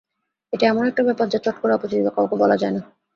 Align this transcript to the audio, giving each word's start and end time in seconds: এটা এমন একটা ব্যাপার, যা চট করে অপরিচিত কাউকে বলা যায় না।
এটা 0.53 0.65
এমন 0.67 0.83
একটা 0.87 1.03
ব্যাপার, 1.03 1.25
যা 1.29 1.39
চট 1.45 1.55
করে 1.61 1.73
অপরিচিত 1.73 2.07
কাউকে 2.15 2.35
বলা 2.41 2.55
যায় 2.57 2.73
না। 2.75 2.81